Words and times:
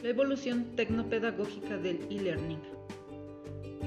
La 0.00 0.10
evolución 0.10 0.76
tecnopedagógica 0.76 1.76
del 1.76 2.00
e-learning. 2.08 2.60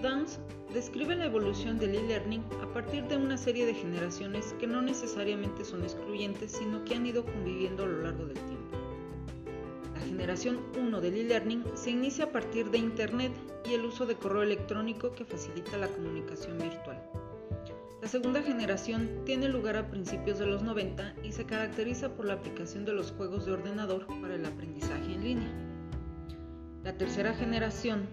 Dance 0.01 0.41
describe 0.73 1.15
la 1.15 1.27
evolución 1.27 1.79
del 1.79 1.95
e-learning 1.95 2.43
a 2.61 2.73
partir 2.73 3.05
de 3.05 3.15
una 3.15 3.37
serie 3.37 3.65
de 3.65 3.73
generaciones 3.73 4.53
que 4.59 4.67
no 4.67 4.81
necesariamente 4.81 5.63
son 5.63 5.83
excluyentes, 5.83 6.51
sino 6.51 6.83
que 6.83 6.95
han 6.95 7.05
ido 7.05 7.23
conviviendo 7.23 7.83
a 7.83 7.87
lo 7.87 8.01
largo 8.01 8.25
del 8.25 8.35
tiempo. 8.35 8.77
La 9.93 10.01
generación 10.01 10.59
1 10.77 10.99
del 10.99 11.15
e-learning 11.15 11.63
se 11.75 11.91
inicia 11.91 12.25
a 12.25 12.31
partir 12.33 12.69
de 12.71 12.79
Internet 12.79 13.31
y 13.69 13.73
el 13.73 13.85
uso 13.85 14.05
de 14.05 14.15
correo 14.15 14.43
electrónico 14.43 15.13
que 15.13 15.23
facilita 15.23 15.77
la 15.77 15.87
comunicación 15.87 16.57
virtual. 16.57 17.01
La 18.01 18.09
segunda 18.09 18.41
generación 18.41 19.21
tiene 19.23 19.47
lugar 19.47 19.77
a 19.77 19.87
principios 19.87 20.39
de 20.39 20.47
los 20.47 20.61
90 20.61 21.15
y 21.23 21.31
se 21.31 21.45
caracteriza 21.45 22.09
por 22.17 22.25
la 22.25 22.33
aplicación 22.33 22.83
de 22.83 22.91
los 22.91 23.13
juegos 23.13 23.45
de 23.45 23.53
ordenador 23.53 24.07
para 24.21 24.35
el 24.35 24.45
aprendizaje 24.45 25.13
en 25.13 25.23
línea. 25.23 25.60
La 26.91 26.97
tercera 26.97 27.33
generación 27.33 28.09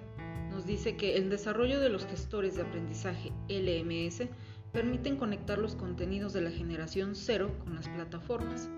nos 0.53 0.65
dice 0.65 0.97
que 0.97 1.17
el 1.17 1.31
desarrollo 1.31 1.81
de 1.81 1.89
los 1.89 2.07
gestores 2.07 2.55
de 2.55 2.63
aprendizaje 2.63 3.33
LMS 3.49 4.29
permiten 4.73 5.17
conectar 5.17 5.59
los 5.59 5.75
contenidos 5.75 6.33
de 6.33 6.43
la 6.43 6.53
generación 6.53 7.17
0 7.17 7.51
con 7.65 7.75
las 7.75 7.89
plataformas. 7.89 8.71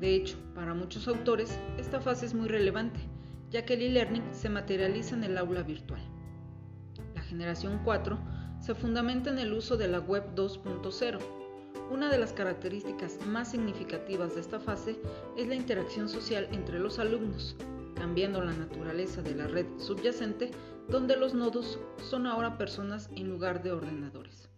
De 0.00 0.14
hecho, 0.14 0.36
para 0.54 0.74
muchos 0.74 1.08
autores, 1.08 1.58
esta 1.78 1.98
fase 1.98 2.26
es 2.26 2.34
muy 2.34 2.46
relevante, 2.46 3.00
ya 3.50 3.64
que 3.64 3.72
el 3.72 3.80
e-learning 3.80 4.22
se 4.32 4.50
materializa 4.50 5.16
en 5.16 5.24
el 5.24 5.38
aula 5.38 5.62
virtual. 5.62 6.02
La 7.14 7.22
generación 7.22 7.80
4 7.84 8.18
se 8.60 8.74
fundamenta 8.74 9.30
en 9.30 9.38
el 9.38 9.54
uso 9.54 9.78
de 9.78 9.88
la 9.88 10.00
Web 10.00 10.34
2.0. 10.34 11.18
Una 11.90 12.10
de 12.10 12.18
las 12.18 12.34
características 12.34 13.18
más 13.26 13.50
significativas 13.50 14.34
de 14.34 14.42
esta 14.42 14.60
fase 14.60 14.98
es 15.38 15.48
la 15.48 15.54
interacción 15.54 16.10
social 16.10 16.48
entre 16.52 16.78
los 16.78 16.98
alumnos, 16.98 17.56
cambiando 18.02 18.42
la 18.42 18.52
naturaleza 18.52 19.22
de 19.22 19.36
la 19.36 19.46
red 19.46 19.64
subyacente, 19.78 20.50
donde 20.88 21.16
los 21.16 21.34
nodos 21.34 21.78
son 22.10 22.26
ahora 22.26 22.58
personas 22.58 23.08
en 23.14 23.28
lugar 23.28 23.62
de 23.62 23.70
ordenadores. 23.70 24.50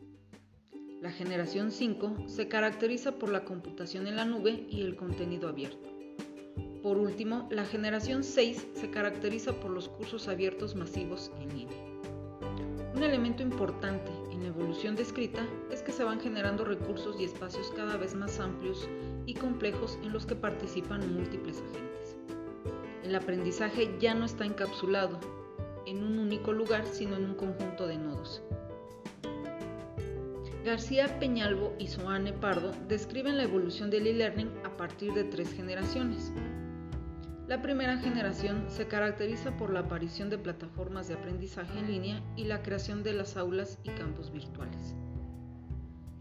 La 1.02 1.10
generación 1.10 1.70
5 1.70 2.24
se 2.26 2.48
caracteriza 2.48 3.18
por 3.18 3.28
la 3.28 3.44
computación 3.44 4.06
en 4.06 4.16
la 4.16 4.24
nube 4.24 4.66
y 4.70 4.80
el 4.80 4.96
contenido 4.96 5.50
abierto. 5.50 5.90
Por 6.82 6.96
último, 6.96 7.46
la 7.50 7.66
generación 7.66 8.24
6 8.24 8.68
se 8.72 8.90
caracteriza 8.90 9.52
por 9.60 9.72
los 9.72 9.90
cursos 9.90 10.26
abiertos 10.28 10.74
masivos 10.74 11.30
en 11.38 11.48
línea. 11.50 11.84
Un 12.94 13.02
elemento 13.02 13.42
importante 13.42 14.10
en 14.32 14.40
la 14.40 14.48
evolución 14.48 14.96
descrita 14.96 15.46
es 15.70 15.82
que 15.82 15.92
se 15.92 16.02
van 16.02 16.18
generando 16.18 16.64
recursos 16.64 17.20
y 17.20 17.24
espacios 17.24 17.70
cada 17.76 17.98
vez 17.98 18.14
más 18.14 18.40
amplios 18.40 18.88
y 19.26 19.34
complejos 19.34 19.98
en 20.02 20.14
los 20.14 20.24
que 20.24 20.34
participan 20.34 21.12
múltiples 21.12 21.58
agentes. 21.58 22.03
El 23.04 23.14
aprendizaje 23.14 23.94
ya 24.00 24.14
no 24.14 24.24
está 24.24 24.46
encapsulado 24.46 25.20
en 25.86 26.02
un 26.02 26.18
único 26.18 26.52
lugar, 26.52 26.86
sino 26.86 27.16
en 27.16 27.26
un 27.26 27.34
conjunto 27.34 27.86
de 27.86 27.98
nodos. 27.98 28.42
García 30.64 31.18
Peñalvo 31.20 31.74
y 31.78 31.88
Soane 31.88 32.32
Pardo 32.32 32.72
describen 32.88 33.36
la 33.36 33.42
evolución 33.42 33.90
del 33.90 34.06
e-learning 34.06 34.50
a 34.64 34.74
partir 34.78 35.12
de 35.12 35.24
tres 35.24 35.52
generaciones. 35.52 36.32
La 37.46 37.60
primera 37.60 37.98
generación 37.98 38.64
se 38.68 38.88
caracteriza 38.88 39.54
por 39.58 39.70
la 39.70 39.80
aparición 39.80 40.30
de 40.30 40.38
plataformas 40.38 41.06
de 41.06 41.14
aprendizaje 41.14 41.78
en 41.78 41.88
línea 41.88 42.22
y 42.36 42.44
la 42.44 42.62
creación 42.62 43.02
de 43.02 43.12
las 43.12 43.36
aulas 43.36 43.78
y 43.84 43.90
campus 43.90 44.32
virtuales. 44.32 44.94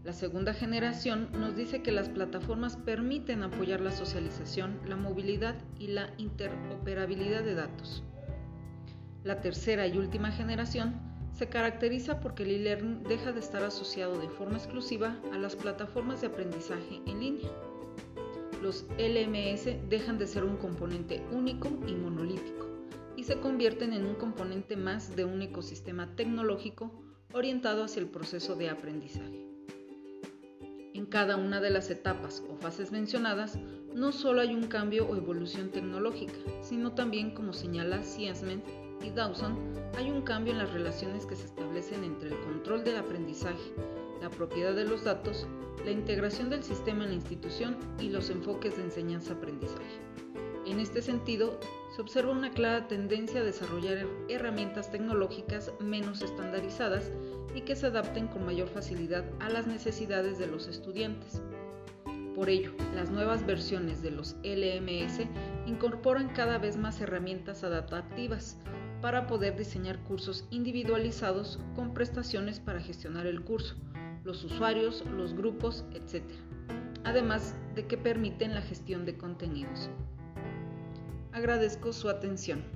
La 0.04 0.12
segunda 0.12 0.54
generación 0.54 1.30
nos 1.32 1.56
dice 1.56 1.82
que 1.82 1.90
las 1.90 2.08
plataformas 2.08 2.76
permiten 2.76 3.42
apoyar 3.42 3.80
la 3.80 3.90
socialización, 3.90 4.78
la 4.86 4.96
movilidad 4.96 5.56
y 5.78 5.88
la 5.88 6.12
interoperabilidad 6.18 7.42
de 7.42 7.54
datos. 7.54 8.04
La 9.24 9.40
tercera 9.40 9.86
y 9.86 9.98
última 9.98 10.30
generación 10.30 11.00
se 11.32 11.48
caracteriza 11.48 12.20
porque 12.20 12.44
el 12.44 12.50
e-learning 12.50 13.02
deja 13.02 13.32
de 13.32 13.40
estar 13.40 13.64
asociado 13.64 14.20
de 14.20 14.28
forma 14.28 14.58
exclusiva 14.58 15.16
a 15.32 15.38
las 15.38 15.56
plataformas 15.56 16.20
de 16.20 16.28
aprendizaje 16.28 17.00
en 17.06 17.20
línea 17.20 17.50
los 18.64 18.86
LMS 18.96 19.90
dejan 19.90 20.16
de 20.16 20.26
ser 20.26 20.42
un 20.42 20.56
componente 20.56 21.22
único 21.30 21.68
y 21.86 21.94
monolítico 21.94 22.66
y 23.14 23.24
se 23.24 23.38
convierten 23.38 23.92
en 23.92 24.06
un 24.06 24.14
componente 24.14 24.74
más 24.74 25.14
de 25.14 25.26
un 25.26 25.42
ecosistema 25.42 26.16
tecnológico 26.16 26.90
orientado 27.34 27.84
hacia 27.84 28.00
el 28.00 28.08
proceso 28.08 28.54
de 28.56 28.70
aprendizaje. 28.70 29.53
En 30.94 31.06
cada 31.06 31.36
una 31.36 31.60
de 31.60 31.70
las 31.70 31.90
etapas 31.90 32.44
o 32.48 32.54
fases 32.54 32.92
mencionadas, 32.92 33.58
no 33.92 34.12
solo 34.12 34.40
hay 34.40 34.54
un 34.54 34.68
cambio 34.68 35.08
o 35.08 35.16
evolución 35.16 35.70
tecnológica, 35.70 36.34
sino 36.62 36.92
también, 36.92 37.32
como 37.32 37.52
señala 37.52 38.04
Siemens 38.04 38.62
y 39.02 39.10
Dawson, 39.10 39.58
hay 39.98 40.08
un 40.08 40.22
cambio 40.22 40.52
en 40.52 40.60
las 40.60 40.72
relaciones 40.72 41.26
que 41.26 41.34
se 41.34 41.46
establecen 41.46 42.04
entre 42.04 42.28
el 42.28 42.40
control 42.42 42.84
del 42.84 42.96
aprendizaje, 42.96 43.74
la 44.22 44.30
propiedad 44.30 44.72
de 44.72 44.84
los 44.84 45.02
datos, 45.02 45.48
la 45.84 45.90
integración 45.90 46.48
del 46.48 46.62
sistema 46.62 47.02
en 47.02 47.10
la 47.10 47.16
institución 47.16 47.76
y 47.98 48.10
los 48.10 48.30
enfoques 48.30 48.76
de 48.76 48.84
enseñanza-aprendizaje. 48.84 50.00
En 50.66 50.80
este 50.80 51.02
sentido, 51.02 51.58
se 51.94 52.00
observa 52.00 52.32
una 52.32 52.50
clara 52.50 52.88
tendencia 52.88 53.40
a 53.40 53.44
desarrollar 53.44 54.06
herramientas 54.28 54.90
tecnológicas 54.90 55.72
menos 55.78 56.22
estandarizadas 56.22 57.10
y 57.54 57.60
que 57.60 57.76
se 57.76 57.86
adapten 57.86 58.28
con 58.28 58.46
mayor 58.46 58.68
facilidad 58.68 59.24
a 59.40 59.50
las 59.50 59.66
necesidades 59.66 60.38
de 60.38 60.46
los 60.46 60.66
estudiantes. 60.66 61.42
Por 62.34 62.48
ello, 62.48 62.72
las 62.94 63.10
nuevas 63.10 63.46
versiones 63.46 64.02
de 64.02 64.10
los 64.10 64.36
LMS 64.42 65.20
incorporan 65.66 66.30
cada 66.30 66.58
vez 66.58 66.76
más 66.76 67.00
herramientas 67.00 67.62
adaptativas 67.62 68.58
para 69.00 69.26
poder 69.26 69.56
diseñar 69.56 69.98
cursos 70.00 70.46
individualizados 70.50 71.60
con 71.76 71.94
prestaciones 71.94 72.58
para 72.58 72.80
gestionar 72.80 73.26
el 73.26 73.42
curso, 73.42 73.76
los 74.24 74.42
usuarios, 74.42 75.04
los 75.06 75.34
grupos, 75.34 75.84
etc. 75.92 76.24
Además 77.04 77.54
de 77.74 77.86
que 77.86 77.98
permiten 77.98 78.54
la 78.54 78.62
gestión 78.62 79.04
de 79.04 79.16
contenidos. 79.16 79.90
Agradezco 81.44 81.92
su 81.92 82.08
atención. 82.08 82.73